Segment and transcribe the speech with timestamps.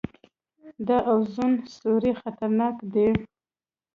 [0.87, 3.09] د اوزون سورۍ خطرناک دی